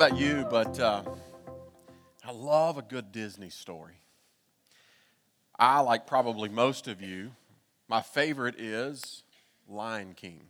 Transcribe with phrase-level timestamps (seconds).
[0.00, 1.02] about you, but uh,
[2.24, 3.96] I love a good Disney story.
[5.58, 7.32] I, like probably most of you,
[7.86, 9.24] my favorite is
[9.68, 10.40] Lion King.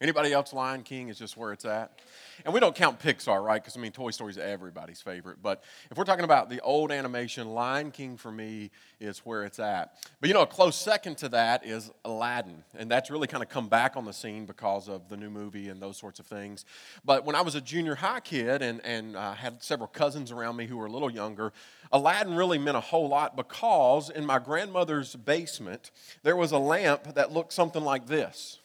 [0.00, 2.00] Anybody else, Lion King is just where it's at?
[2.46, 3.62] And we don't count Pixar, right?
[3.62, 5.42] Because, I mean, Toy Story is everybody's favorite.
[5.42, 9.58] But if we're talking about the old animation, Lion King for me is where it's
[9.58, 9.92] at.
[10.18, 12.64] But, you know, a close second to that is Aladdin.
[12.78, 15.68] And that's really kind of come back on the scene because of the new movie
[15.68, 16.64] and those sorts of things.
[17.04, 20.56] But when I was a junior high kid and, and uh, had several cousins around
[20.56, 21.52] me who were a little younger,
[21.92, 25.90] Aladdin really meant a whole lot because in my grandmother's basement,
[26.22, 28.59] there was a lamp that looked something like this.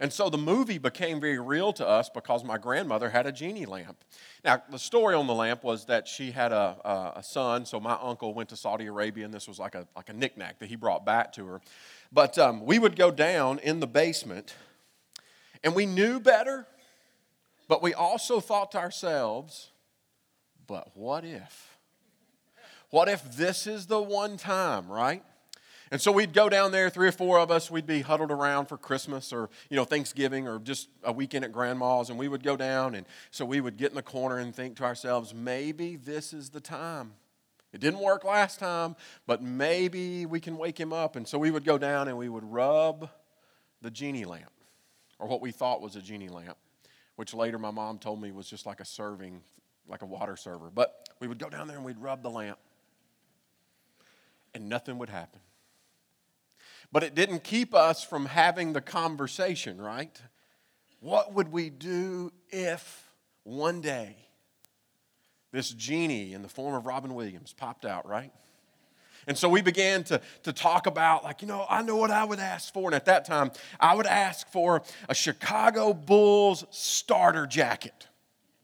[0.00, 3.66] And so the movie became very real to us because my grandmother had a genie
[3.66, 4.04] lamp.
[4.44, 7.96] Now, the story on the lamp was that she had a, a, son, so my
[8.00, 10.76] uncle went to Saudi Arabia, and this was like a, like a knickknack that he
[10.76, 11.60] brought back to her.
[12.10, 14.54] But um, we would go down in the basement,
[15.62, 16.66] and we knew better,
[17.68, 19.70] but we also thought to ourselves,
[20.66, 21.76] but what if?
[22.90, 25.22] What if this is the one time, right?
[25.92, 28.64] And so we'd go down there, three or four of us, we'd be huddled around
[28.64, 32.42] for Christmas or, you know, Thanksgiving or just a weekend at grandma's, and we would
[32.42, 32.94] go down.
[32.94, 36.48] And so we would get in the corner and think to ourselves, maybe this is
[36.48, 37.12] the time.
[37.74, 41.14] It didn't work last time, but maybe we can wake him up.
[41.14, 43.10] And so we would go down and we would rub
[43.82, 44.50] the genie lamp,
[45.18, 46.56] or what we thought was a genie lamp,
[47.16, 49.42] which later my mom told me was just like a serving,
[49.86, 50.70] like a water server.
[50.74, 52.58] But we would go down there and we'd rub the lamp,
[54.54, 55.40] and nothing would happen.
[56.92, 60.20] But it didn't keep us from having the conversation, right?
[61.00, 63.10] What would we do if
[63.44, 64.16] one day
[65.52, 68.32] this genie in the form of Robin Williams popped out, right?
[69.26, 72.24] And so we began to, to talk about, like, you know, I know what I
[72.24, 72.88] would ask for.
[72.88, 78.08] And at that time, I would ask for a Chicago Bulls starter jacket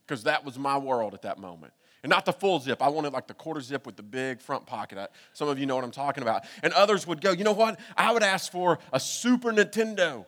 [0.05, 1.73] because that was my world at that moment.
[2.09, 2.81] And not the full zip.
[2.81, 5.11] I wanted like the quarter zip with the big front pocket.
[5.35, 6.45] Some of you know what I'm talking about.
[6.63, 7.79] And others would go, you know what?
[7.99, 10.25] I would ask for a Super Nintendo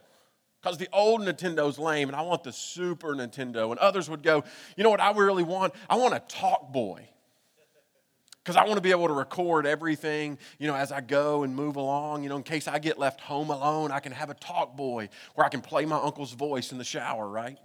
[0.60, 3.70] because the old Nintendo's lame and I want the Super Nintendo.
[3.70, 4.44] And others would go,
[4.76, 5.72] you know what I really want?
[5.88, 7.08] I want a Talk Boy
[8.44, 11.56] because I want to be able to record everything, you know, as I go and
[11.56, 12.24] move along.
[12.24, 15.08] You know, in case I get left home alone, I can have a Talk Boy
[15.34, 17.56] where I can play my uncle's voice in the shower, right?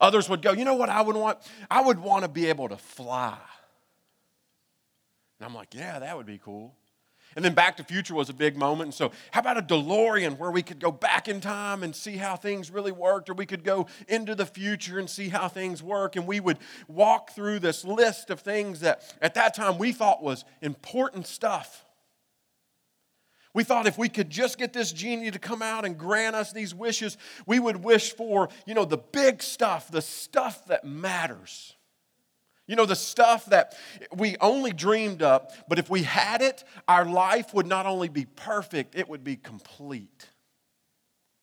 [0.00, 1.38] Others would go, you know what I would want?
[1.70, 3.38] I would want to be able to fly.
[5.38, 6.74] And I'm like, yeah, that would be cool.
[7.34, 8.86] And then Back to Future was a big moment.
[8.86, 12.16] And so, how about a DeLorean where we could go back in time and see
[12.16, 15.82] how things really worked, or we could go into the future and see how things
[15.82, 16.16] work?
[16.16, 16.58] And we would
[16.88, 21.85] walk through this list of things that at that time we thought was important stuff.
[23.56, 26.52] We thought if we could just get this genie to come out and grant us
[26.52, 31.74] these wishes, we would wish for, you know, the big stuff, the stuff that matters.
[32.66, 33.74] You know, the stuff that
[34.14, 38.26] we only dreamed up, but if we had it, our life would not only be
[38.26, 40.26] perfect, it would be complete.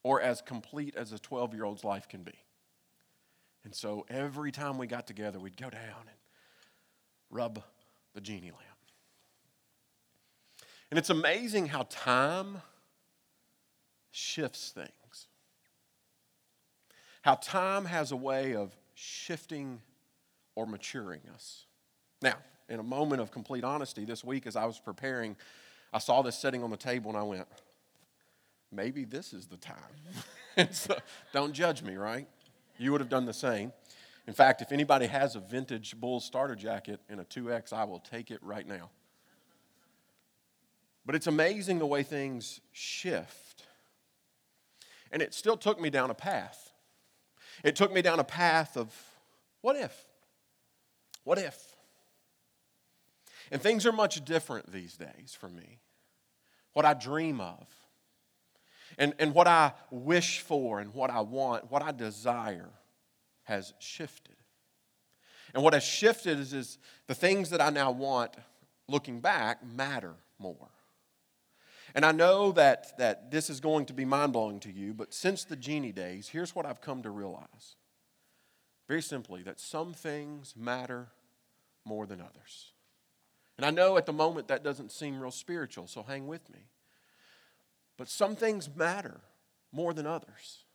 [0.03, 2.37] Or as complete as a 12 year old's life can be.
[3.63, 6.17] And so every time we got together, we'd go down and
[7.31, 7.63] rub
[8.13, 8.72] the genie lamp.
[10.93, 12.61] And it's amazing how time
[14.11, 15.27] shifts things.
[17.23, 19.81] How time has a way of shifting
[20.53, 21.65] or maturing us.
[22.21, 22.35] Now,
[22.69, 25.35] in a moment of complete honesty, this week as I was preparing,
[25.91, 27.47] I saw this sitting on the table and I went,
[28.71, 30.69] maybe this is the time.
[30.71, 30.95] so,
[31.33, 32.27] don't judge me, right?
[32.77, 33.73] You would have done the same.
[34.27, 37.99] In fact, if anybody has a vintage Bulls starter jacket in a 2X, I will
[37.99, 38.91] take it right now.
[41.05, 43.63] But it's amazing the way things shift.
[45.11, 46.71] And it still took me down a path.
[47.63, 48.93] It took me down a path of
[49.61, 50.05] what if?
[51.23, 51.57] What if?
[53.51, 55.79] And things are much different these days for me.
[56.73, 57.67] What I dream of,
[58.97, 62.69] and, and what I wish for, and what I want, what I desire
[63.43, 64.35] has shifted.
[65.53, 68.33] And what has shifted is, is the things that I now want,
[68.87, 70.69] looking back, matter more.
[71.95, 75.13] And I know that, that this is going to be mind blowing to you, but
[75.13, 77.75] since the genie days, here's what I've come to realize
[78.87, 81.07] very simply that some things matter
[81.85, 82.73] more than others.
[83.57, 86.59] And I know at the moment that doesn't seem real spiritual, so hang with me.
[87.97, 89.21] But some things matter
[89.71, 90.65] more than others.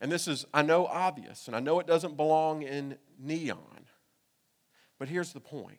[0.00, 3.86] And this is, I know, obvious, and I know it doesn't belong in neon.
[4.98, 5.78] But here's the point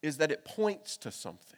[0.00, 1.57] is that it points to something.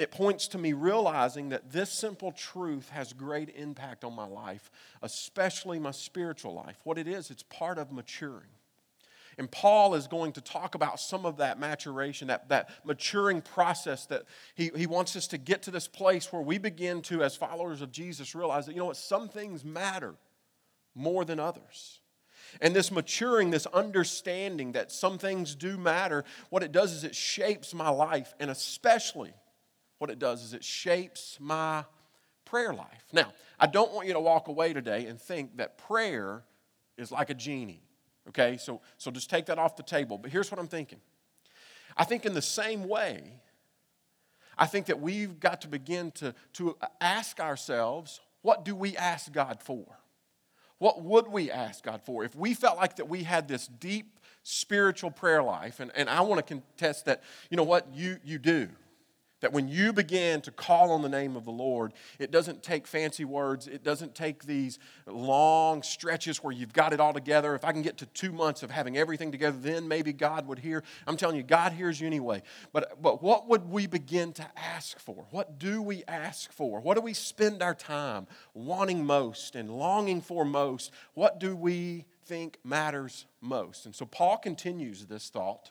[0.00, 4.70] It points to me realizing that this simple truth has great impact on my life,
[5.02, 6.78] especially my spiritual life.
[6.84, 8.48] What it is, it's part of maturing.
[9.36, 14.06] And Paul is going to talk about some of that maturation, that, that maturing process
[14.06, 14.22] that
[14.54, 17.82] he, he wants us to get to this place where we begin to, as followers
[17.82, 20.14] of Jesus, realize that, you know what, some things matter
[20.94, 22.00] more than others.
[22.62, 27.14] And this maturing, this understanding that some things do matter, what it does is it
[27.14, 29.34] shapes my life, and especially
[30.00, 31.84] what it does is it shapes my
[32.46, 33.04] prayer life.
[33.12, 36.42] Now, I don't want you to walk away today and think that prayer
[36.96, 37.82] is like a genie.
[38.28, 40.16] Okay, so, so just take that off the table.
[40.16, 41.00] But here's what I'm thinking
[41.96, 43.40] I think, in the same way,
[44.56, 49.30] I think that we've got to begin to, to ask ourselves what do we ask
[49.30, 49.84] God for?
[50.78, 52.24] What would we ask God for?
[52.24, 56.22] If we felt like that we had this deep spiritual prayer life, and, and I
[56.22, 58.70] want to contest that, you know what, you, you do.
[59.40, 62.86] That when you begin to call on the name of the Lord, it doesn't take
[62.86, 63.66] fancy words.
[63.66, 67.54] It doesn't take these long stretches where you've got it all together.
[67.54, 70.58] If I can get to two months of having everything together, then maybe God would
[70.58, 70.82] hear.
[71.06, 72.42] I'm telling you, God hears you anyway.
[72.72, 75.26] But, but what would we begin to ask for?
[75.30, 76.80] What do we ask for?
[76.80, 80.92] What do we spend our time wanting most and longing for most?
[81.14, 83.86] What do we think matters most?
[83.86, 85.70] And so Paul continues this thought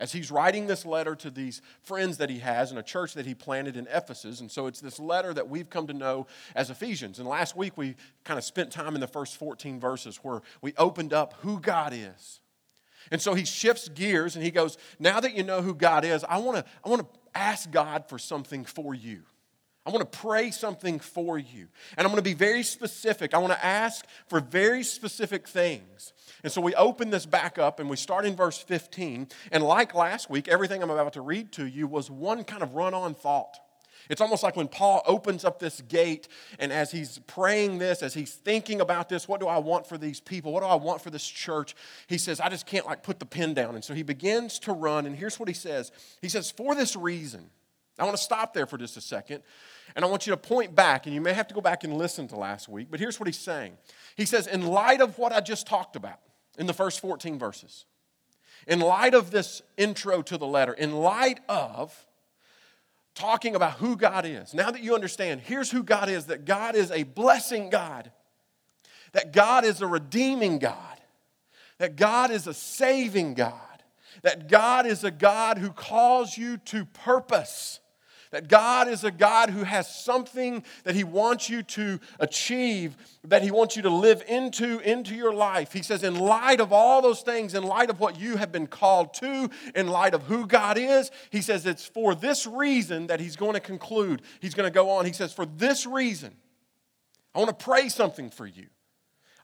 [0.00, 3.26] as he's writing this letter to these friends that he has in a church that
[3.26, 4.40] he planted in Ephesus.
[4.40, 7.18] And so it's this letter that we've come to know as Ephesians.
[7.18, 10.74] And last week we kind of spent time in the first 14 verses where we
[10.76, 12.40] opened up who God is.
[13.10, 16.24] And so he shifts gears and he goes, Now that you know who God is,
[16.24, 19.22] I want to I want to ask God for something for you.
[19.86, 21.68] I want to pray something for you.
[21.96, 23.34] And I'm going to be very specific.
[23.34, 26.12] I want to ask for very specific things.
[26.42, 29.28] And so we open this back up and we start in verse 15.
[29.52, 32.74] And like last week, everything I'm about to read to you was one kind of
[32.74, 33.58] run on thought.
[34.08, 36.28] It's almost like when Paul opens up this gate,
[36.58, 39.98] and as he's praying this, as he's thinking about this, what do I want for
[39.98, 40.52] these people?
[40.52, 41.74] What do I want for this church?
[42.06, 43.74] He says, I just can't like put the pen down.
[43.74, 45.90] And so he begins to run, and here's what he says
[46.22, 47.50] He says, For this reason,
[47.98, 49.42] I want to stop there for just a second.
[49.94, 51.96] And I want you to point back, and you may have to go back and
[51.96, 53.78] listen to last week, but here's what he's saying.
[54.16, 56.20] He says, In light of what I just talked about
[56.58, 57.86] in the first 14 verses,
[58.66, 62.06] in light of this intro to the letter, in light of
[63.14, 66.74] talking about who God is, now that you understand, here's who God is that God
[66.74, 68.10] is a blessing God,
[69.12, 71.00] that God is a redeeming God,
[71.78, 73.54] that God is a saving God,
[74.22, 77.80] that God is a God who calls you to purpose
[78.30, 83.42] that God is a God who has something that He wants you to achieve, that
[83.42, 85.72] He wants you to live into, into your life.
[85.72, 88.66] He says, in light of all those things, in light of what you have been
[88.66, 93.20] called to, in light of who God is, He says, it's for this reason that
[93.20, 94.22] He's going to conclude.
[94.40, 95.06] He's going to go on.
[95.06, 96.34] He says, for this reason,
[97.34, 98.66] I want to pray something for you.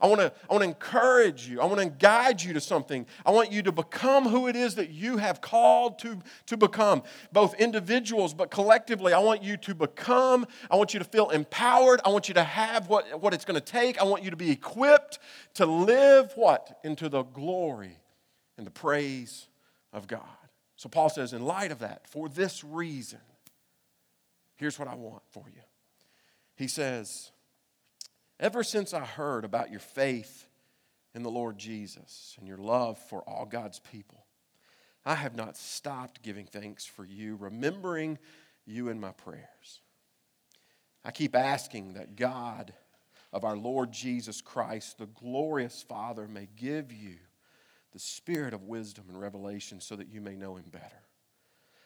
[0.02, 1.60] I want to I want to encourage you.
[1.60, 3.06] I want to guide you to something.
[3.24, 7.04] I want you to become who it is that you have called to, to become,
[7.32, 9.12] both individuals, but collectively.
[9.12, 10.46] I want you to become.
[10.70, 12.00] I want you to feel empowered.
[12.04, 14.00] I want you to have what, what it's going to take.
[14.00, 15.20] I want you to be equipped
[15.54, 16.80] to live what?
[16.82, 17.96] Into the glory
[18.58, 19.46] and the praise
[19.92, 20.20] of God.
[20.76, 23.20] So Paul says, in light of that, for this reason,
[24.56, 25.62] here's what I want for you.
[26.56, 27.30] He says,
[28.40, 30.46] Ever since I heard about your faith
[31.14, 34.24] in the Lord Jesus and your love for all God's people,
[35.04, 38.18] I have not stopped giving thanks for you, remembering
[38.66, 39.80] you in my prayers.
[41.04, 42.72] I keep asking that God
[43.32, 47.16] of our Lord Jesus Christ, the glorious Father, may give you
[47.92, 51.01] the spirit of wisdom and revelation so that you may know him better.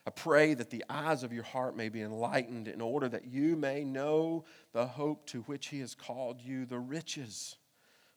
[0.07, 3.57] I pray that the eyes of your heart may be enlightened in order that you
[3.57, 7.57] may know the hope to which He has called you, the riches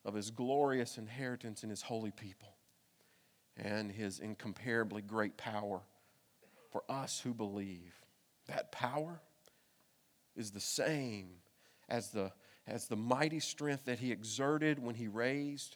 [0.05, 2.53] of His glorious inheritance in His holy people,
[3.57, 5.81] and His incomparably great power
[6.71, 7.95] for us who believe.
[8.47, 9.19] That power
[10.35, 11.29] is the same
[11.89, 12.31] as the,
[12.67, 15.75] as the mighty strength that He exerted when He raised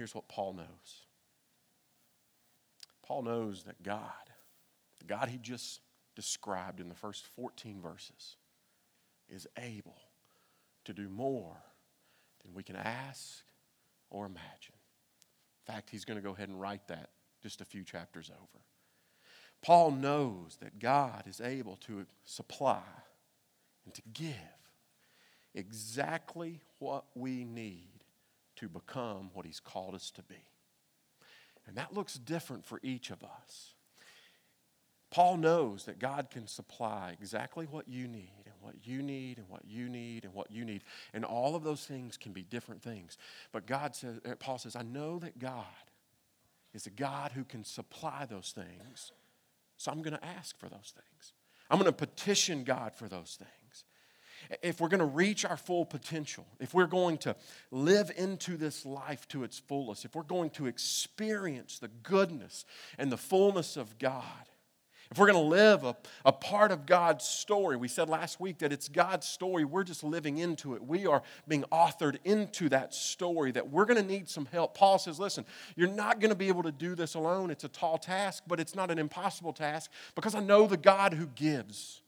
[0.00, 1.02] Here's what Paul knows
[3.06, 4.00] Paul knows that God,
[4.98, 5.80] the God he just
[6.16, 8.38] described in the first 14 verses,
[9.28, 9.98] is able
[10.86, 11.54] to do more
[12.42, 13.42] than we can ask
[14.08, 14.72] or imagine.
[15.68, 17.10] In fact, he's going to go ahead and write that
[17.42, 18.64] just a few chapters over.
[19.60, 22.80] Paul knows that God is able to supply
[23.84, 24.34] and to give
[25.54, 27.99] exactly what we need
[28.60, 30.44] to become what He's called us to be.
[31.66, 33.74] And that looks different for each of us.
[35.10, 39.48] Paul knows that God can supply exactly what you need and what you need and
[39.48, 40.84] what you need and what you need.
[41.12, 43.18] And all of those things can be different things.
[43.50, 45.64] But God says, uh, Paul says, I know that God
[46.72, 49.10] is a God who can supply those things.
[49.78, 51.32] So I'm going to ask for those things.
[51.70, 53.59] I'm going to petition God for those things
[54.62, 57.36] if we're going to reach our full potential, if we're going to
[57.70, 62.64] live into this life to its fullest, if we're going to experience the goodness
[62.98, 64.24] and the fullness of God,
[65.10, 68.58] if we're going to live a, a part of God's story, we said last week
[68.58, 70.84] that it's God's story, we're just living into it.
[70.84, 74.76] We are being authored into that story, that we're going to need some help.
[74.76, 75.44] Paul says, listen,
[75.74, 77.50] you're not going to be able to do this alone.
[77.50, 81.14] It's a tall task, but it's not an impossible task because I know the God
[81.14, 82.02] who gives.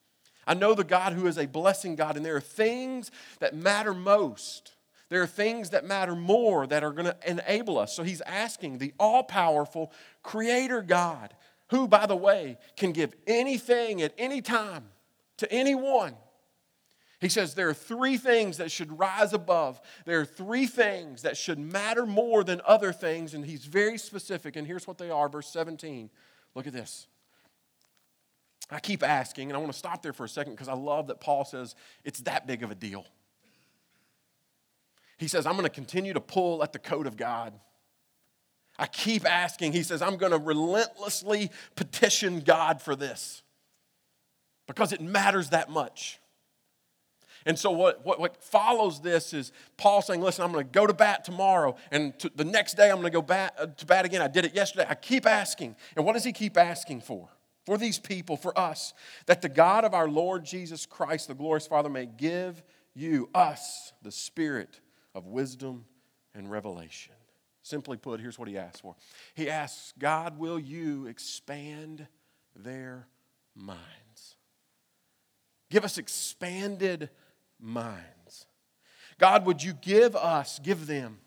[0.47, 3.95] I know the God who is a blessing God, and there are things that matter
[3.95, 4.73] most.
[5.09, 7.95] There are things that matter more that are going to enable us.
[7.95, 11.35] So he's asking the all powerful Creator God,
[11.69, 14.85] who, by the way, can give anything at any time
[15.37, 16.15] to anyone.
[17.21, 19.81] He says there are three things that should rise above.
[20.07, 24.57] There are three things that should matter more than other things, and he's very specific.
[24.57, 26.11] And here's what they are verse 17.
[26.57, 27.07] Look at this.
[28.75, 31.09] I keep asking, and I want to stop there for a second because I love
[31.09, 31.75] that Paul says
[32.05, 33.07] it's that big of a deal.
[35.19, 37.53] He says, I'm going to continue to pull at the coat of God.
[38.79, 39.73] I keep asking.
[39.73, 43.43] He says, I'm going to relentlessly petition God for this
[44.67, 46.19] because it matters that much.
[47.45, 50.87] And so, what, what, what, follows this is Paul saying, Listen, I'm going to go
[50.87, 53.87] to bat tomorrow, and to, the next day I'm going to go bat, uh, to
[53.87, 54.23] bat again.
[54.23, 54.87] I did it yesterday.
[54.89, 55.75] I keep asking.
[55.97, 57.29] And what does he keep asking for?
[57.65, 58.93] For these people, for us,
[59.27, 62.63] that the God of our Lord Jesus Christ, the glorious Father, may give
[62.95, 64.81] you, us, the spirit
[65.15, 65.85] of wisdom
[66.35, 67.15] and revelation.
[67.63, 68.97] Simply put, here's what he asks for
[69.35, 72.07] He asks, God, will you expand
[72.57, 73.07] their
[73.55, 74.37] minds?
[75.71, 77.09] Give us expanded
[77.61, 78.47] minds.
[79.19, 81.19] God, would you give us, give them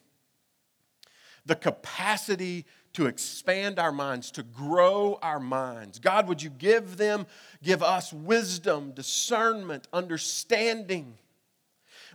[1.45, 5.99] the capacity to expand our minds, to grow our minds.
[5.99, 7.27] God, would you give them,
[7.61, 11.17] give us wisdom, discernment, understanding?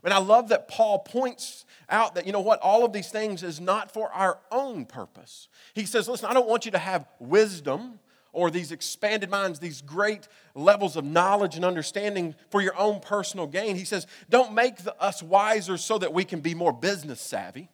[0.02, 3.42] And I love that Paul points out that, you know what, all of these things
[3.42, 5.48] is not for our own purpose.
[5.74, 7.98] He says, listen, I don't want you to have wisdom
[8.32, 13.46] or these expanded minds, these great levels of knowledge and understanding for your own personal
[13.46, 13.76] gain.
[13.76, 17.68] He says, don't make us wiser so that we can be more business savvy.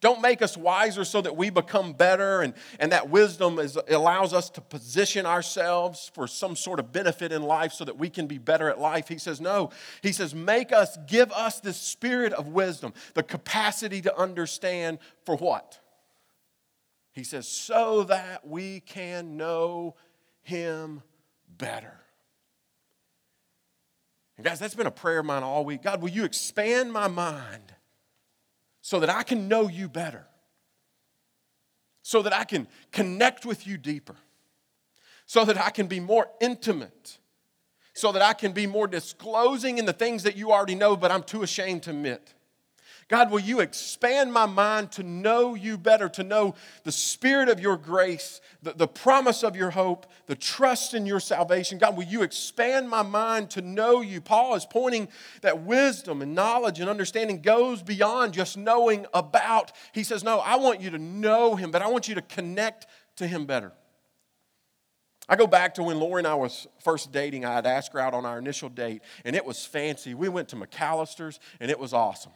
[0.00, 4.32] Don't make us wiser so that we become better and, and that wisdom is, allows
[4.32, 8.28] us to position ourselves for some sort of benefit in life so that we can
[8.28, 9.08] be better at life.
[9.08, 9.70] He says, No.
[10.00, 15.36] He says, Make us, give us the spirit of wisdom, the capacity to understand for
[15.36, 15.80] what?
[17.12, 19.96] He says, So that we can know
[20.42, 21.02] Him
[21.48, 21.98] better.
[24.36, 25.82] And guys, that's been a prayer of mine all week.
[25.82, 27.74] God, will you expand my mind?
[28.88, 30.24] So that I can know you better,
[32.00, 34.16] so that I can connect with you deeper,
[35.26, 37.18] so that I can be more intimate,
[37.92, 41.10] so that I can be more disclosing in the things that you already know, but
[41.10, 42.32] I'm too ashamed to admit.
[43.08, 47.58] God, will you expand my mind to know you better, to know the spirit of
[47.58, 51.78] your grace, the, the promise of your hope, the trust in your salvation?
[51.78, 54.20] God, will you expand my mind to know you?
[54.20, 55.08] Paul is pointing
[55.40, 59.72] that wisdom and knowledge and understanding goes beyond just knowing about.
[59.92, 62.86] He says, No, I want you to know him, but I want you to connect
[63.16, 63.72] to him better.
[65.30, 67.46] I go back to when Lori and I was first dating.
[67.46, 70.12] I had asked her out on our initial date, and it was fancy.
[70.12, 72.32] We went to McAlister's, and it was awesome.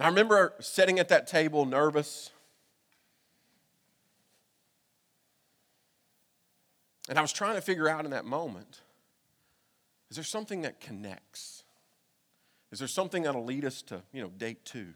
[0.00, 2.30] I remember sitting at that table nervous.
[7.08, 8.80] And I was trying to figure out in that moment
[10.10, 11.64] is there something that connects?
[12.70, 14.94] Is there something that'll lead us to, you know, date two?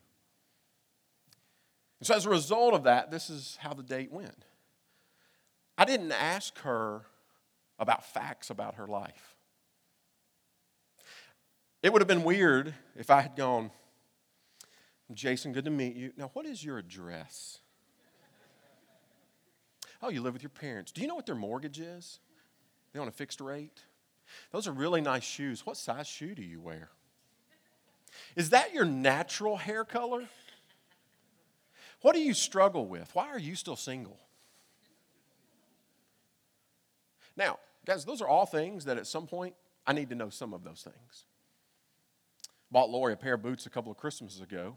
[1.99, 4.45] And so as a result of that, this is how the date went.
[5.77, 7.03] I didn't ask her
[7.79, 9.37] about facts about her life.
[11.83, 13.71] It would have been weird if I had gone,
[15.13, 16.13] Jason, good to meet you.
[16.17, 17.61] Now, what is your address?
[20.03, 20.93] Oh, you live with your parents.
[20.93, 22.21] Do you know what their mortgage is?
[22.93, 23.85] They on a fixed rate?
[24.53, 25.65] Those are really nice shoes.
[25.65, 26.91] What size shoe do you wear?
[28.37, 30.25] Is that your natural hair color?
[32.03, 33.11] What do you struggle with?
[33.15, 34.19] Why are you still single?
[37.37, 39.55] Now, guys, those are all things that at some point
[39.87, 41.25] I need to know some of those things.
[42.71, 44.77] Bought Lori a pair of boots a couple of Christmases ago.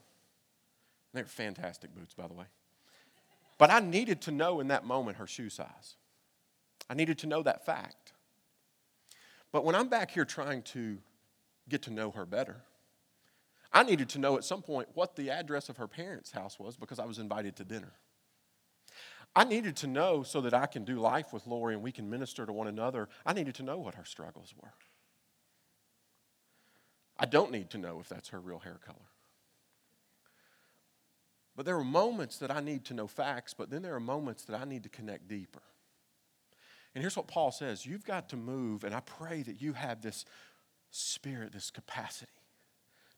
[1.13, 2.45] They're fantastic boots, by the way.
[3.57, 5.95] But I needed to know in that moment her shoe size.
[6.89, 8.13] I needed to know that fact.
[9.51, 10.97] But when I'm back here trying to
[11.69, 12.61] get to know her better,
[13.73, 16.75] I needed to know at some point what the address of her parents' house was
[16.75, 17.93] because I was invited to dinner.
[19.35, 22.09] I needed to know so that I can do life with Lori and we can
[22.09, 23.07] minister to one another.
[23.25, 24.73] I needed to know what her struggles were.
[27.17, 29.10] I don't need to know if that's her real hair color.
[31.55, 34.45] But there are moments that I need to know facts, but then there are moments
[34.45, 35.61] that I need to connect deeper.
[36.93, 40.01] And here's what Paul says You've got to move, and I pray that you have
[40.01, 40.25] this
[40.91, 42.31] spirit, this capacity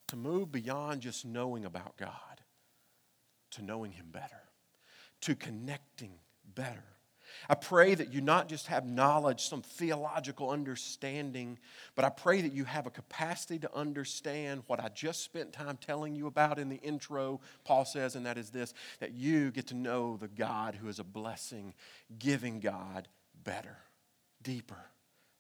[0.07, 2.41] to move beyond just knowing about God
[3.53, 4.41] to knowing Him better,
[5.21, 6.13] to connecting
[6.55, 6.83] better.
[7.49, 11.59] I pray that you not just have knowledge, some theological understanding,
[11.95, 15.77] but I pray that you have a capacity to understand what I just spent time
[15.77, 17.41] telling you about in the intro.
[17.63, 20.99] Paul says, and that is this that you get to know the God who is
[20.99, 21.73] a blessing,
[22.19, 23.07] giving God
[23.43, 23.77] better,
[24.41, 24.89] deeper.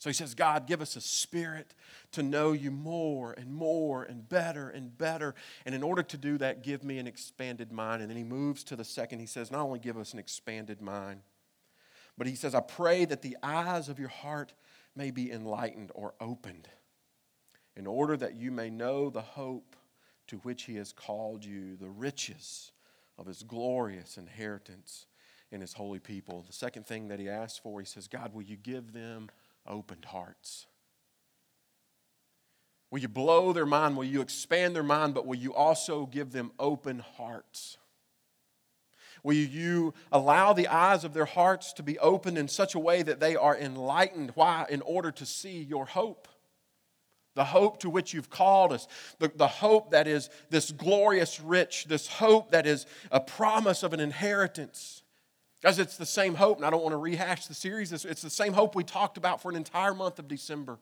[0.03, 1.73] So he says, God, give us a spirit
[2.11, 5.33] to know you more and more and better and better.
[5.65, 8.01] And in order to do that, give me an expanded mind.
[8.01, 9.19] And then he moves to the second.
[9.19, 11.21] He says, not only give us an expanded mind,
[12.17, 14.53] but he says, I pray that the eyes of your heart
[14.95, 16.67] may be enlightened or opened
[17.75, 19.75] in order that you may know the hope
[20.27, 22.71] to which he has called you, the riches
[23.17, 25.07] of his glorious inheritance
[25.51, 26.43] in his holy people.
[26.45, 29.29] The second thing that he asks for, he says, God, will you give them
[29.67, 30.67] opened hearts?
[32.89, 33.97] Will you blow their mind?
[33.97, 35.15] Will you expand their mind?
[35.15, 37.77] But will you also give them open hearts?
[39.23, 43.01] Will you allow the eyes of their hearts to be opened in such a way
[43.01, 44.31] that they are enlightened?
[44.35, 44.65] Why?
[44.69, 46.27] In order to see your hope.
[47.35, 51.85] The hope to which you've called us, the, the hope that is this glorious rich,
[51.85, 55.01] this hope that is a promise of an inheritance.
[55.63, 57.91] Guys, it's the same hope, and I don't want to rehash the series.
[57.91, 60.77] It's the same hope we talked about for an entire month of December.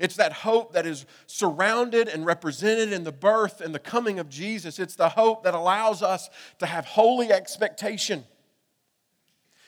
[0.00, 4.28] It's that hope that is surrounded and represented in the birth and the coming of
[4.28, 4.78] Jesus.
[4.78, 8.24] It's the hope that allows us to have holy expectation.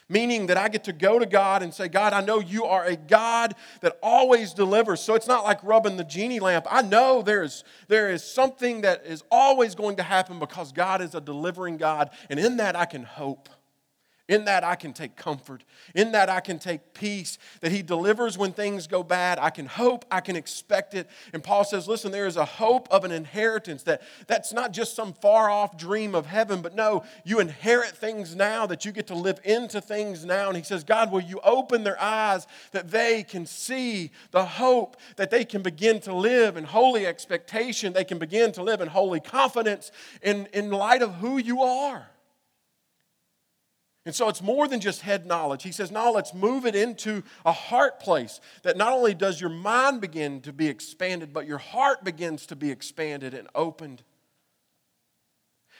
[0.08, 2.84] Meaning that I get to go to God and say, God, I know you are
[2.84, 5.00] a God that always delivers.
[5.00, 6.66] So it's not like rubbing the genie lamp.
[6.70, 11.14] I know there's, there is something that is always going to happen because God is
[11.14, 12.10] a delivering God.
[12.28, 13.48] And in that I can hope.
[14.32, 15.62] In that, I can take comfort.
[15.94, 17.36] In that, I can take peace.
[17.60, 19.38] That He delivers when things go bad.
[19.38, 20.06] I can hope.
[20.10, 21.06] I can expect it.
[21.34, 23.82] And Paul says, listen, there is a hope of an inheritance.
[23.82, 28.34] That, that's not just some far off dream of heaven, but no, you inherit things
[28.34, 30.48] now, that you get to live into things now.
[30.48, 34.96] And He says, God, will you open their eyes that they can see the hope,
[35.16, 38.88] that they can begin to live in holy expectation, they can begin to live in
[38.88, 39.92] holy confidence
[40.22, 42.08] in, in light of who you are.
[44.04, 45.62] And so it's more than just head knowledge.
[45.62, 49.50] He says, now let's move it into a heart place that not only does your
[49.50, 54.02] mind begin to be expanded, but your heart begins to be expanded and opened.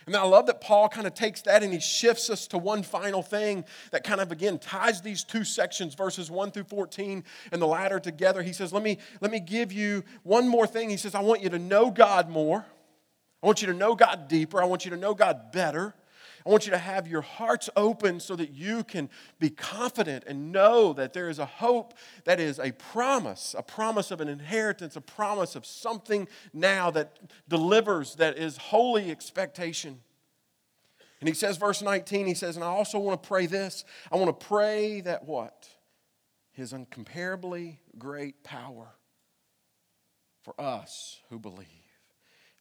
[0.07, 2.83] And I love that Paul kind of takes that and he shifts us to one
[2.83, 7.63] final thing that kind of again ties these two sections, verses 1 through 14 and
[7.63, 8.43] the latter together.
[8.43, 10.91] He says, Let me, let me give you one more thing.
[10.91, 12.65] He says, I want you to know God more.
[13.43, 14.61] I want you to know God deeper.
[14.61, 15.95] I want you to know God better.
[16.44, 20.52] I want you to have your hearts open so that you can be confident and
[20.52, 24.96] know that there is a hope that is a promise, a promise of an inheritance,
[24.96, 30.00] a promise of something now that delivers, that is holy expectation.
[31.20, 33.85] And he says, verse 19, he says, and I also want to pray this.
[34.11, 35.68] I want to pray that what?
[36.50, 38.88] His incomparably great power
[40.42, 41.82] for us who believe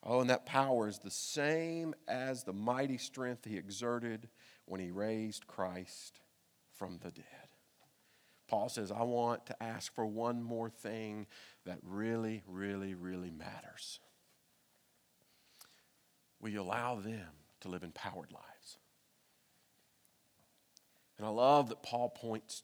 [0.03, 4.29] Oh, and that power is the same as the mighty strength he exerted
[4.65, 6.19] when he raised Christ
[6.73, 7.25] from the dead.
[8.47, 11.27] Paul says, I want to ask for one more thing
[11.65, 13.99] that really, really, really matters.
[16.41, 17.29] Will you allow them
[17.61, 18.77] to live empowered lives?
[21.17, 22.63] And I love that Paul points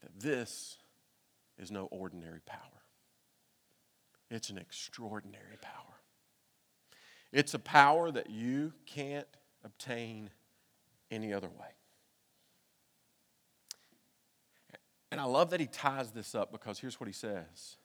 [0.00, 0.78] that this
[1.58, 2.71] is no ordinary power.
[4.32, 5.72] It's an extraordinary power.
[7.32, 9.26] It's a power that you can't
[9.64, 10.30] obtain
[11.10, 11.74] any other way.
[15.10, 17.76] And I love that he ties this up because here's what he says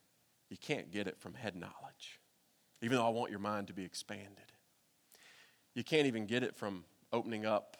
[0.50, 2.22] you can't get it from head knowledge.
[2.82, 4.54] even though I want your mind to be expanded.
[5.76, 7.76] You can't even get it from opening up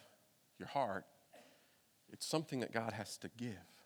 [0.60, 1.06] your heart.
[2.12, 3.77] It's something that God has to give.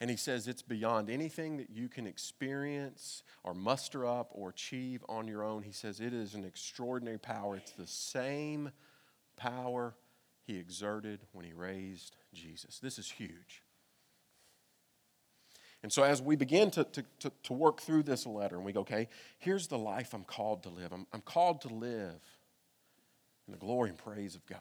[0.00, 5.04] And he says it's beyond anything that you can experience or muster up or achieve
[5.08, 5.62] on your own.
[5.62, 7.56] He says it is an extraordinary power.
[7.56, 8.70] It's the same
[9.36, 9.96] power
[10.44, 12.78] he exerted when he raised Jesus.
[12.78, 13.62] This is huge.
[15.82, 18.72] And so, as we begin to, to, to, to, work through this letter, and we
[18.72, 19.08] go, okay,
[19.38, 20.92] here's the life I'm called to live.
[20.92, 22.20] I'm, I'm called to live
[23.46, 24.58] in the glory and praise of God.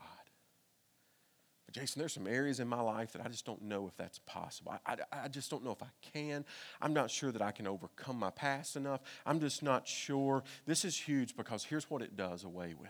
[1.79, 4.73] Jason, there's some areas in my life that I just don't know if that's possible.
[4.85, 6.43] I, I, I just don't know if I can.
[6.81, 9.01] I'm not sure that I can overcome my past enough.
[9.25, 10.43] I'm just not sure.
[10.65, 12.89] This is huge because here's what it does away with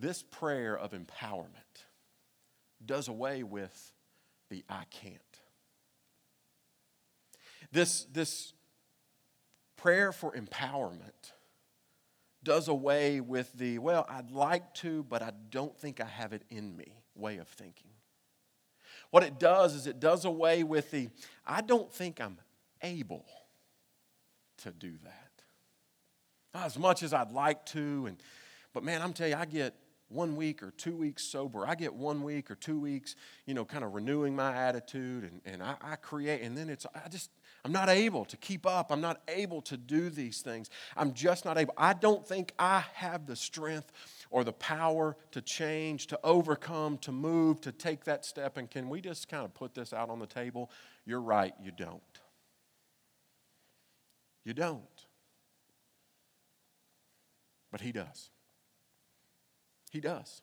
[0.00, 1.84] this prayer of empowerment
[2.84, 3.92] does away with
[4.48, 5.18] the I can't.
[7.72, 8.52] This, this
[9.76, 11.32] prayer for empowerment
[12.42, 16.42] does away with the, well, I'd like to, but I don't think I have it
[16.50, 17.90] in me way of thinking.
[19.10, 21.08] What it does is it does away with the,
[21.46, 22.38] I don't think I'm
[22.82, 23.26] able
[24.58, 25.30] to do that.
[26.54, 28.16] Not as much as I'd like to, and
[28.72, 29.74] but man, I'm telling you, I get
[30.08, 31.66] one week or two weeks sober.
[31.66, 33.14] I get one week or two weeks,
[33.46, 36.86] you know, kind of renewing my attitude and, and I, I create, and then it's,
[36.94, 37.30] I just,
[37.64, 38.90] I'm not able to keep up.
[38.90, 40.70] I'm not able to do these things.
[40.96, 41.74] I'm just not able.
[41.76, 43.92] I don't think I have the strength
[44.30, 48.56] or the power to change, to overcome, to move, to take that step.
[48.56, 50.70] And can we just kind of put this out on the table?
[51.04, 52.00] You're right, you don't.
[54.44, 54.80] You don't.
[57.70, 58.30] But He does.
[59.90, 60.40] He does.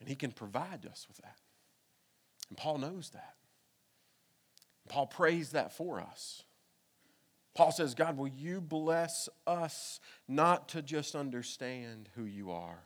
[0.00, 1.36] And He can provide us with that.
[2.48, 3.34] And Paul knows that.
[4.88, 6.42] Paul prays that for us.
[7.54, 12.84] Paul says, God, will you bless us not to just understand who you are,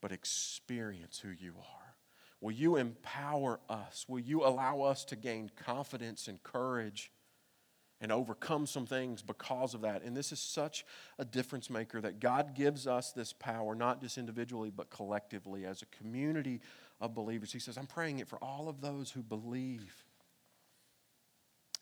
[0.00, 1.94] but experience who you are?
[2.40, 4.04] Will you empower us?
[4.08, 7.10] Will you allow us to gain confidence and courage
[8.00, 10.02] and overcome some things because of that.
[10.02, 10.84] And this is such
[11.18, 15.82] a difference maker that God gives us this power, not just individually, but collectively as
[15.82, 16.60] a community
[17.00, 17.52] of believers.
[17.52, 20.04] He says, I'm praying it for all of those who believe.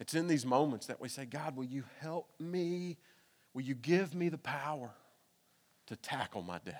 [0.00, 2.98] It's in these moments that we say, God, will you help me?
[3.52, 4.90] Will you give me the power
[5.86, 6.72] to tackle my day?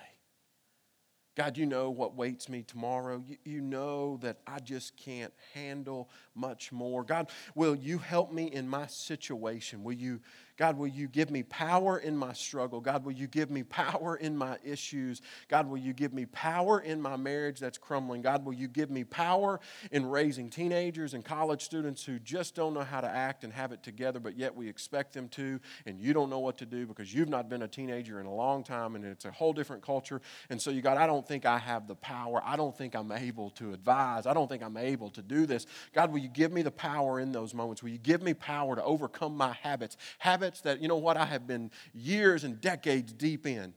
[1.35, 3.21] God, you know what waits me tomorrow.
[3.25, 7.03] You, you, know that I just can't handle much more.
[7.03, 9.83] God, will you help me in my situation?
[9.83, 10.21] Will you
[10.57, 12.79] God, will you give me power in my struggle?
[12.79, 15.21] God, will you give me power in my issues?
[15.49, 18.21] God, will you give me power in my marriage that's crumbling?
[18.21, 19.59] God, will you give me power
[19.91, 23.73] in raising teenagers and college students who just don't know how to act and have
[23.73, 26.85] it together, but yet we expect them to, and you don't know what to do
[26.85, 29.83] because you've not been a teenager in a long time and it's a whole different
[29.83, 30.21] culture.
[30.49, 32.43] And so you God, I don't think I have the power.
[32.45, 34.27] I don't think I'm able to advise.
[34.27, 35.65] I don't think I'm able to do this.
[35.93, 37.81] God, will you give me the power in those moments?
[37.81, 39.97] Will you give me power to overcome my habits?
[40.19, 43.73] Habits habits that, you know what, I have been years and decades deep in.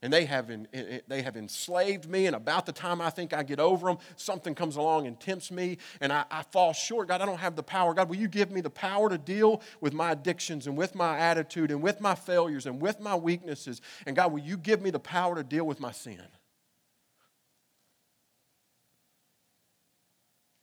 [0.00, 3.10] And they have, in, eh, eh, they have enslaved me, and about the time I
[3.10, 6.72] think I get over them, something comes along and tempts me, and I, I fall
[6.72, 7.08] short.
[7.08, 7.94] God, I don't have the power.
[7.94, 11.18] God, will you give me the power to deal with my addictions and with my
[11.18, 13.80] attitude and with my failures and with my weaknesses?
[14.06, 16.22] And God, will you give me the power to deal with my sin?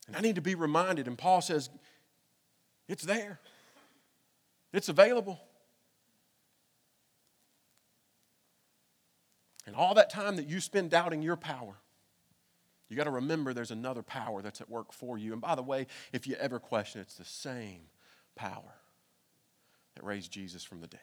[0.08, 1.70] And I need to be reminded, and Paul says,
[2.88, 3.40] it's there.
[4.76, 5.40] It's available.
[9.66, 11.76] And all that time that you spend doubting your power,
[12.90, 15.32] you got to remember there's another power that's at work for you.
[15.32, 17.84] And by the way, if you ever question, it's the same
[18.36, 18.76] power
[19.96, 21.00] that raised Jesus from the dead.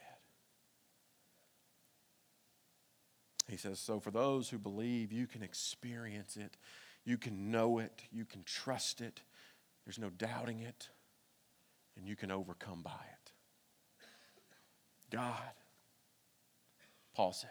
[3.48, 6.58] He says, So for those who believe, you can experience it,
[7.06, 9.22] you can know it, you can trust it,
[9.86, 10.90] there's no doubting it,
[11.96, 13.21] and you can overcome by it.
[15.12, 15.52] God,
[17.14, 17.50] Paul says,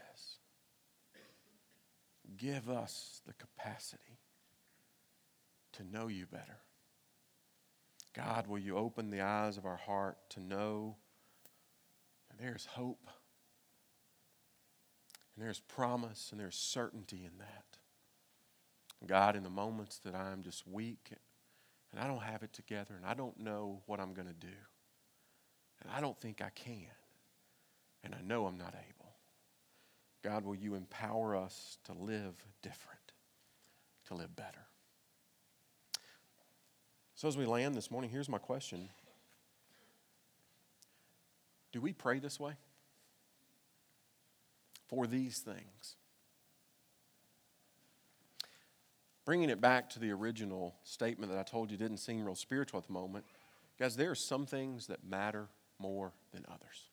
[2.38, 4.20] give us the capacity
[5.74, 6.58] to know you better.
[8.14, 10.98] God, will you open the eyes of our heart to know
[12.40, 13.10] there's hope
[15.36, 17.66] and there's promise and there's certainty in that.
[19.08, 21.12] God, in the moments that I'm just weak
[21.92, 24.48] and I don't have it together and I don't know what I'm going to do
[25.82, 26.88] and I don't think I can,
[28.04, 29.12] and I know I'm not able.
[30.24, 33.00] God, will you empower us to live different,
[34.08, 34.66] to live better?
[37.16, 38.90] So, as we land this morning, here's my question
[41.72, 42.54] Do we pray this way?
[44.88, 45.96] For these things.
[49.24, 52.80] Bringing it back to the original statement that I told you didn't seem real spiritual
[52.80, 53.24] at the moment,
[53.80, 55.48] guys, there are some things that matter
[55.80, 56.91] more than others.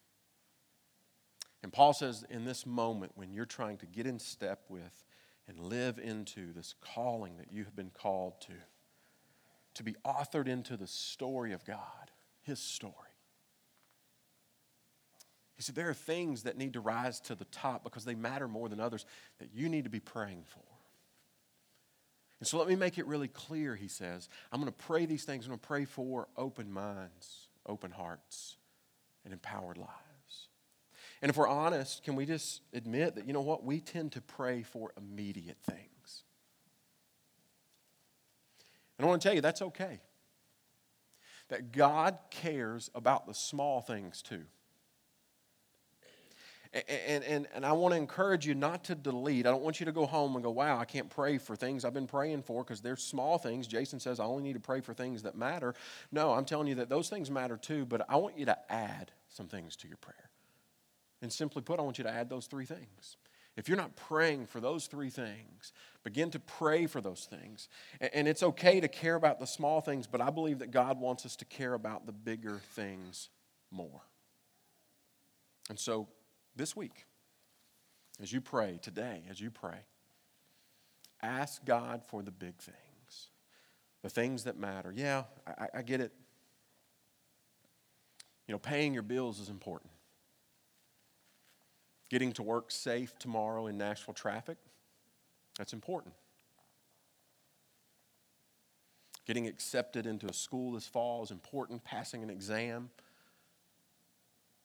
[1.63, 5.05] And Paul says, in this moment, when you're trying to get in step with
[5.49, 8.53] and live into this calling that you have been called to,
[9.75, 12.11] to be authored into the story of God,
[12.43, 12.95] His story.
[15.57, 18.47] He said, there are things that need to rise to the top because they matter
[18.47, 19.05] more than others
[19.41, 20.63] that you need to be praying for.
[22.39, 24.29] And so let me make it really clear, he says.
[24.53, 25.47] I'm going to pray these things.
[25.47, 28.57] I'm going to pray for open minds, open hearts,
[29.25, 30.08] and empowered lives.
[31.21, 34.21] And if we're honest, can we just admit that, you know what, we tend to
[34.21, 36.23] pray for immediate things?
[38.99, 40.01] And I want to tell you, that's okay.
[41.49, 44.45] That God cares about the small things too.
[46.73, 49.47] And, and, and I want to encourage you not to delete.
[49.47, 51.83] I don't want you to go home and go, wow, I can't pray for things
[51.85, 53.67] I've been praying for because they're small things.
[53.67, 55.75] Jason says I only need to pray for things that matter.
[56.13, 59.13] No, I'm telling you that those things matter too, but I want you to add
[59.29, 60.28] some things to your prayer.
[61.21, 63.17] And simply put, I want you to add those three things.
[63.57, 65.73] If you're not praying for those three things,
[66.05, 67.69] begin to pray for those things.
[68.13, 71.27] And it's okay to care about the small things, but I believe that God wants
[71.27, 73.31] us to care about the bigger things
[73.73, 74.03] more.
[75.69, 76.07] And so
[76.55, 77.07] this week,
[78.23, 79.79] as you pray, today, as you pray,
[81.21, 83.29] ask God for the big things,
[84.03, 84.93] the things that matter.
[84.95, 86.13] Yeah, I, I get it.
[88.47, 89.91] You know, paying your bills is important.
[92.09, 94.57] Getting to work safe tomorrow in Nashville traffic,
[95.59, 96.15] that's important.
[99.27, 101.85] Getting accepted into a school this fall is important.
[101.85, 102.89] Passing an exam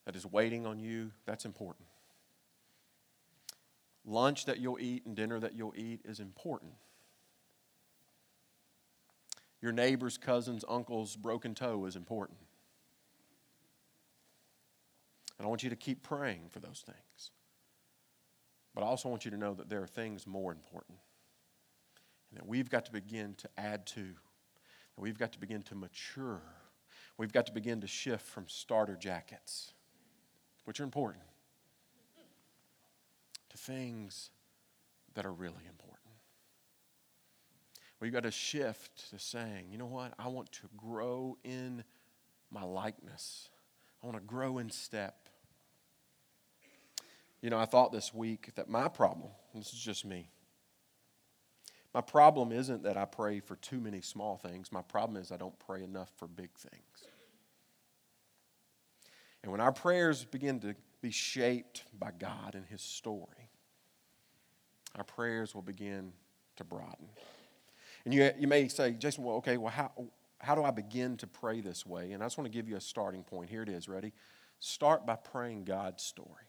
[0.06, 1.86] that is waiting on you, that's important.
[4.06, 6.72] Lunch that you'll eat and dinner that you'll eat is important.
[9.60, 12.38] Your neighbor's cousin's uncle's broken toe is important.
[15.44, 17.30] And I want you to keep praying for those things.
[18.74, 20.96] But I also want you to know that there are things more important.
[22.30, 24.00] And that we've got to begin to add to.
[24.00, 24.14] And
[24.96, 26.40] we've got to begin to mature.
[27.18, 29.74] We've got to begin to shift from starter jackets,
[30.64, 31.24] which are important,
[33.50, 34.30] to things
[35.12, 36.14] that are really important.
[38.00, 40.14] We've got to shift to saying, you know what?
[40.18, 41.84] I want to grow in
[42.50, 43.50] my likeness.
[44.02, 45.23] I want to grow in step.
[47.44, 50.30] You know, I thought this week that my problem, this is just me,
[51.92, 54.72] my problem isn't that I pray for too many small things.
[54.72, 57.04] My problem is I don't pray enough for big things.
[59.42, 63.50] And when our prayers begin to be shaped by God and His story,
[64.96, 66.14] our prayers will begin
[66.56, 67.10] to broaden.
[68.06, 69.90] And you, you may say, Jason, well, okay, well, how,
[70.38, 72.12] how do I begin to pray this way?
[72.12, 73.50] And I just want to give you a starting point.
[73.50, 73.86] Here it is.
[73.86, 74.14] Ready?
[74.60, 76.44] Start by praying God's story.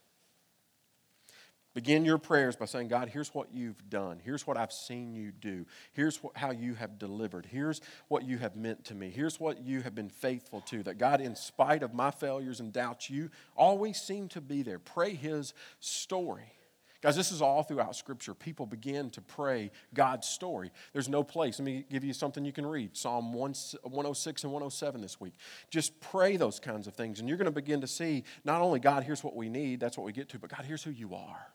[1.76, 4.22] Begin your prayers by saying, God, here's what you've done.
[4.24, 5.66] Here's what I've seen you do.
[5.92, 7.46] Here's what, how you have delivered.
[7.46, 9.10] Here's what you have meant to me.
[9.10, 10.84] Here's what you have been faithful to.
[10.84, 14.80] That God, in spite of my failures and doubts, you always seem to be there.
[14.80, 16.54] Pray His story.
[17.02, 18.34] Guys, this is all throughout Scripture.
[18.34, 20.72] People begin to pray God's story.
[20.94, 21.60] There's no place.
[21.60, 25.34] Let me give you something you can read Psalm 106 and 107 this week.
[25.70, 28.80] Just pray those kinds of things, and you're going to begin to see not only
[28.80, 31.14] God, here's what we need, that's what we get to, but God, here's who you
[31.16, 31.48] are.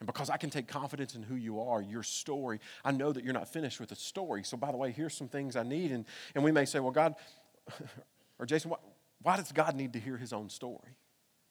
[0.00, 3.24] And because I can take confidence in who you are, your story, I know that
[3.24, 4.44] you're not finished with the story.
[4.44, 5.90] So, by the way, here's some things I need.
[5.90, 7.16] And, and we may say, well, God,
[8.38, 8.76] or Jason, why,
[9.22, 10.96] why does God need to hear his own story?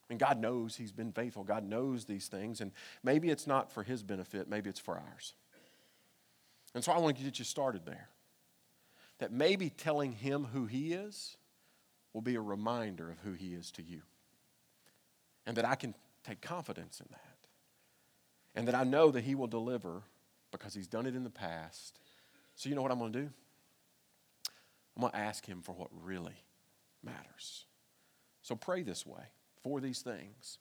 [0.10, 1.44] And God knows he's been faithful.
[1.44, 2.62] God knows these things.
[2.62, 2.72] And
[3.04, 5.34] maybe it's not for his benefit, maybe it's for ours.
[6.74, 8.08] And so I want to get you started there.
[9.20, 11.36] That maybe telling him who he is
[12.14, 14.04] will be a reminder of who he is to you.
[15.46, 17.27] And that I can take confidence in that
[18.58, 20.02] and that I know that He will deliver
[20.52, 22.00] because He's done it in the past.
[22.56, 23.30] So, you know what I'm going to do?
[24.96, 26.43] I'm going to ask Him for what really
[27.04, 27.65] matters.
[28.41, 29.22] So, pray this way
[29.62, 30.58] for these things.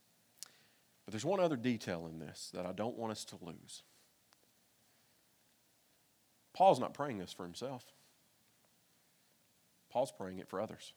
[1.07, 3.83] But there's one other detail in this that I don't want us to lose.
[6.53, 7.83] Paul's not praying this for himself,
[9.91, 10.93] Paul's praying it for others.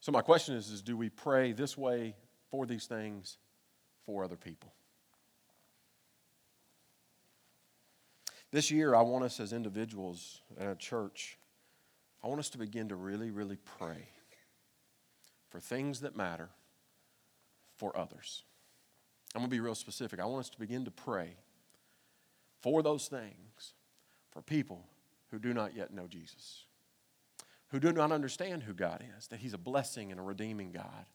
[0.00, 2.14] So, my question is, is do we pray this way
[2.50, 3.38] for these things
[4.04, 4.74] for other people?
[8.52, 11.38] This year, I want us as individuals at a church,
[12.22, 14.08] I want us to begin to really, really pray
[15.48, 16.50] for things that matter
[17.76, 18.44] for others.
[19.34, 20.20] I'm going to be real specific.
[20.20, 21.36] I want us to begin to pray
[22.60, 23.74] for those things
[24.32, 24.84] for people
[25.30, 26.64] who do not yet know Jesus,
[27.68, 31.06] who do not understand who God is, that He's a blessing and a redeeming God,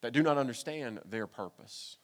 [0.00, 1.98] that do not understand their purpose.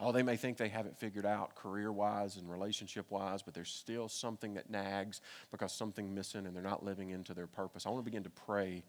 [0.00, 3.70] Oh, they may think they haven't figured out career wise and relationship wise, but there's
[3.70, 5.20] still something that nags
[5.52, 7.86] because something missing and they're not living into their purpose.
[7.86, 8.82] I want to begin to pray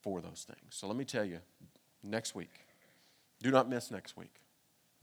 [0.00, 0.76] for those things.
[0.76, 1.40] So let me tell you,
[2.04, 2.52] next week,
[3.42, 4.36] do not miss next week.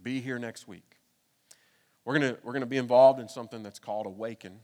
[0.01, 0.97] Be here next week.
[2.05, 4.59] We're going to we're to be involved in something that's called Awaken.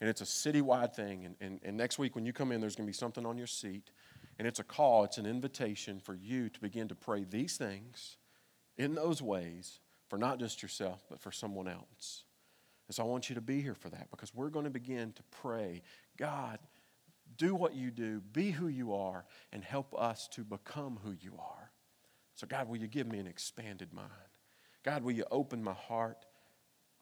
[0.00, 1.24] And it's a citywide thing.
[1.24, 3.38] And, and, and next week, when you come in, there's going to be something on
[3.38, 3.90] your seat.
[4.38, 8.16] And it's a call, it's an invitation for you to begin to pray these things
[8.76, 9.78] in those ways
[10.14, 12.22] for not just yourself, but for someone else.
[12.86, 15.12] And so I want you to be here for that because we're going to begin
[15.14, 15.82] to pray
[16.16, 16.60] God,
[17.36, 21.32] do what you do, be who you are, and help us to become who you
[21.36, 21.72] are.
[22.36, 24.08] So, God, will you give me an expanded mind?
[24.84, 26.26] God, will you open my heart?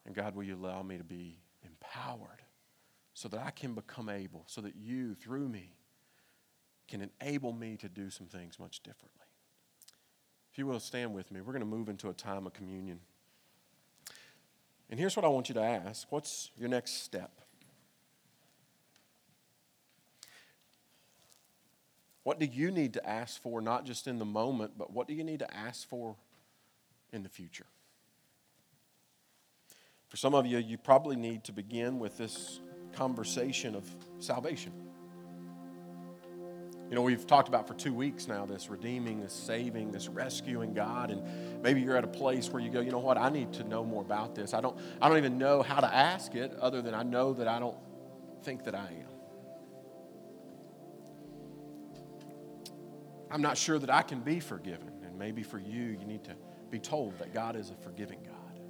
[0.06, 2.40] And God, will you allow me to be empowered
[3.12, 5.74] so that I can become able, so that you, through me,
[6.88, 9.21] can enable me to do some things much differently.
[10.52, 13.00] If you will stand with me, we're going to move into a time of communion.
[14.90, 17.30] And here's what I want you to ask What's your next step?
[22.22, 25.14] What do you need to ask for, not just in the moment, but what do
[25.14, 26.14] you need to ask for
[27.12, 27.66] in the future?
[30.08, 32.60] For some of you, you probably need to begin with this
[32.92, 33.88] conversation of
[34.20, 34.72] salvation.
[36.92, 40.74] You know, we've talked about for two weeks now this redeeming, this saving, this rescuing
[40.74, 43.50] God, and maybe you're at a place where you go, you know what, I need
[43.54, 44.52] to know more about this.
[44.52, 47.48] I don't, I don't even know how to ask it, other than I know that
[47.48, 47.78] I don't
[48.42, 49.08] think that I am.
[53.30, 54.90] I'm not sure that I can be forgiven.
[55.02, 56.36] And maybe for you, you need to
[56.68, 58.60] be told that God is a forgiving God.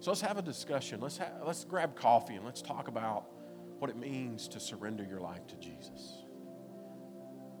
[0.00, 1.00] So let's have a discussion.
[1.00, 3.37] Let's, have, let's grab coffee and let's talk about
[3.78, 6.24] what it means to surrender your life to Jesus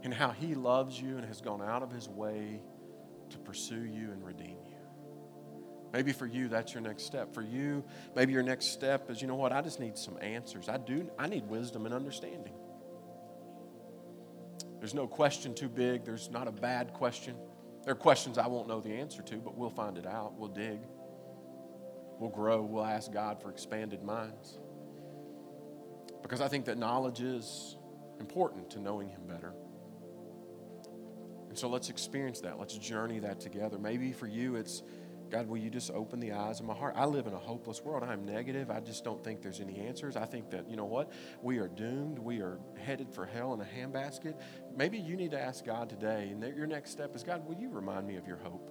[0.02, 2.60] and how He loves you and has gone out of His way
[3.30, 4.76] to pursue you and redeem you.
[5.92, 7.32] Maybe for you, that's your next step.
[7.32, 7.82] For you,
[8.14, 10.68] maybe your next step is, you know what, I just need some answers.
[10.68, 12.54] I do, I need wisdom and understanding.
[14.78, 16.04] There's no question too big.
[16.04, 17.34] There's not a bad question.
[17.84, 20.34] There are questions I won't know the answer to, but we'll find it out.
[20.34, 20.80] We'll dig.
[22.18, 22.62] We'll grow.
[22.62, 24.58] We'll ask God for expanded minds.
[26.22, 27.76] Because I think that knowledge is
[28.20, 29.52] important to knowing Him better.
[31.48, 32.58] And so let's experience that.
[32.58, 33.78] Let's journey that together.
[33.78, 34.82] Maybe for you, it's
[35.30, 36.94] God, will you just open the eyes of my heart?
[36.96, 38.02] I live in a hopeless world.
[38.02, 38.70] I'm negative.
[38.70, 40.16] I just don't think there's any answers.
[40.16, 41.12] I think that, you know what?
[41.42, 42.18] We are doomed.
[42.18, 44.40] We are headed for hell in a handbasket.
[44.74, 47.68] Maybe you need to ask God today, and your next step is God, will you
[47.68, 48.70] remind me of your hope?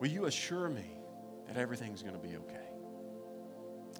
[0.00, 0.98] Will you assure me
[1.46, 2.73] that everything's going to be okay?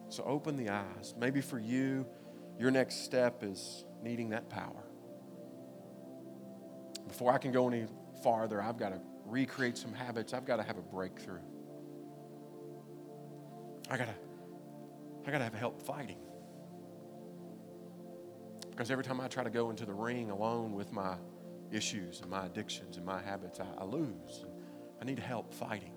[0.08, 1.14] So open the eyes.
[1.18, 2.06] Maybe for you,
[2.58, 4.84] your next step is needing that power.
[7.08, 7.86] Before I can go any
[8.22, 10.32] farther, I've got to recreate some habits.
[10.32, 11.40] I've got to have a breakthrough.
[13.90, 14.14] I got to
[15.26, 16.18] I got to have help fighting.
[18.70, 21.16] Because every time I try to go into the ring alone with my
[21.70, 24.44] issues and my addictions and my habits, I, I lose.
[25.00, 25.92] I need help fighting.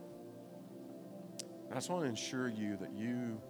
[1.65, 3.41] And I just want to ensure you that you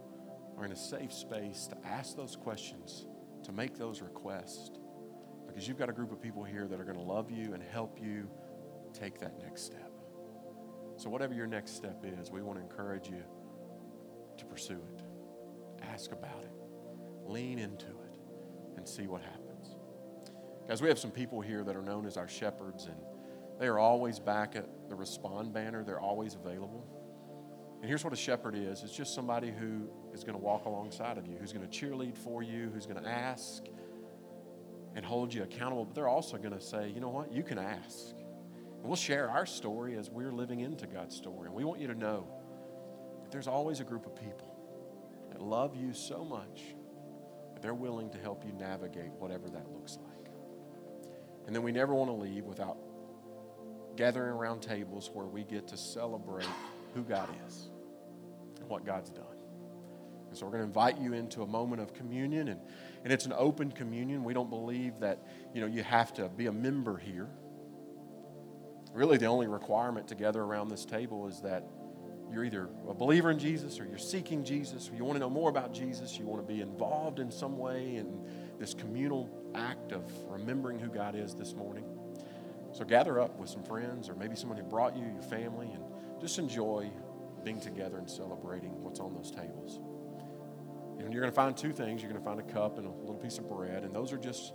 [0.58, 3.06] are in a safe space to ask those questions,
[3.44, 4.70] to make those requests,
[5.46, 7.62] because you've got a group of people here that are going to love you and
[7.62, 8.28] help you
[8.92, 9.90] take that next step.
[10.96, 13.22] So, whatever your next step is, we want to encourage you
[14.36, 15.02] to pursue it.
[15.82, 16.52] Ask about it,
[17.24, 18.18] lean into it,
[18.76, 19.76] and see what happens.
[20.66, 22.96] Guys, we have some people here that are known as our shepherds, and
[23.60, 26.97] they are always back at the respond banner, they're always available.
[27.80, 31.16] And here's what a shepherd is it's just somebody who is going to walk alongside
[31.16, 33.64] of you, who's going to cheerlead for you, who's going to ask
[34.96, 35.84] and hold you accountable.
[35.84, 38.14] But they're also going to say, you know what, you can ask.
[38.78, 41.46] And we'll share our story as we're living into God's story.
[41.46, 42.26] And we want you to know
[43.22, 44.56] that there's always a group of people
[45.30, 46.62] that love you so much
[47.54, 50.32] that they're willing to help you navigate whatever that looks like.
[51.46, 52.76] And then we never want to leave without
[53.96, 56.46] gathering around tables where we get to celebrate
[56.94, 57.68] who God is
[58.60, 59.24] and what God's done.
[60.28, 62.60] And so we're going to invite you into a moment of communion, and,
[63.02, 64.24] and it's an open communion.
[64.24, 67.28] We don't believe that you know you have to be a member here.
[68.92, 71.64] Really, the only requirement to gather around this table is that
[72.30, 75.30] you're either a believer in Jesus or you're seeking Jesus, or you want to know
[75.30, 78.20] more about Jesus, you want to be involved in some way in
[78.58, 81.84] this communal act of remembering who God is this morning.
[82.72, 85.82] So gather up with some friends or maybe someone who brought you, your family, and
[86.20, 86.90] just enjoy
[87.44, 89.80] being together and celebrating what's on those tables.
[90.98, 92.02] And you're going to find two things.
[92.02, 94.18] You're going to find a cup and a little piece of bread, and those are
[94.18, 94.52] just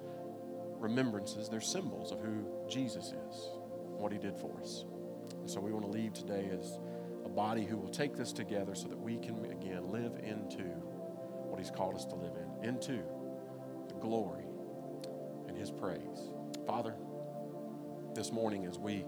[0.78, 1.48] remembrances.
[1.50, 3.50] They're symbols of who Jesus is,
[3.98, 4.86] what he did for us.
[5.40, 6.80] And so we want to leave today as
[7.26, 10.64] a body who will take this together so that we can, again, live into
[11.48, 13.02] what he's called us to live in, into
[13.88, 14.44] the glory
[15.48, 16.32] and his praise.
[16.68, 16.96] Father,
[18.14, 19.06] this morning as we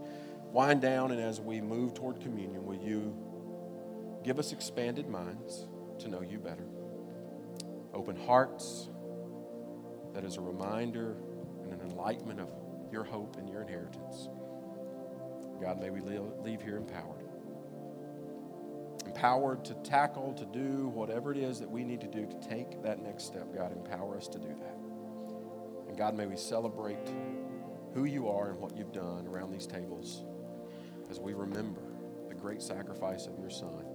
[0.55, 3.13] wind down and as we move toward communion, will you
[4.23, 5.67] give us expanded minds
[5.99, 6.65] to know you better?
[7.93, 8.87] Open hearts
[10.13, 11.17] that is a reminder
[11.63, 12.47] and an enlightenment of
[12.89, 14.29] your hope and your inheritance.
[15.61, 17.25] God, may we leave here empowered.
[19.05, 22.81] Empowered to tackle, to do whatever it is that we need to do to take
[22.81, 23.53] that next step.
[23.53, 24.77] God, empower us to do that.
[25.89, 27.09] And God, may we celebrate
[27.93, 30.23] who you are and what you've done around these tables
[31.09, 31.81] as we remember
[32.27, 33.85] the great sacrifice of your Son.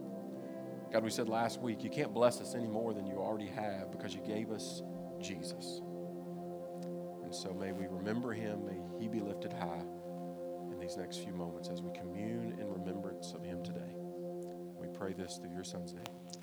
[0.92, 3.92] God, we said last week, you can't bless us any more than you already have
[3.92, 4.82] because you gave us
[5.20, 5.82] Jesus.
[7.22, 9.84] And so may we remember him, may he be lifted high
[10.72, 13.94] in these next few moments as we commune in remembrance of him today.
[14.80, 16.39] We pray this through your son's name.